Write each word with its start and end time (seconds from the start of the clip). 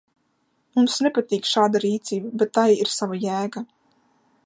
Mums 0.77 0.95
nepatīk 1.07 1.51
šāda 1.51 1.81
rīcība, 1.85 2.35
bet 2.45 2.53
tai 2.59 2.67
ir 2.85 2.93
sava 2.99 3.23
jēga. 3.27 3.69